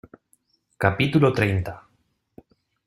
[0.83, 1.73] capítulo treinta.